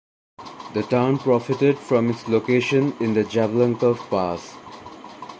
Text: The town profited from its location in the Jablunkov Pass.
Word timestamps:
The 0.73 0.81
town 0.81 1.19
profited 1.19 1.77
from 1.77 2.09
its 2.09 2.27
location 2.27 2.95
in 2.99 3.13
the 3.13 3.23
Jablunkov 3.23 3.99
Pass. 4.09 4.55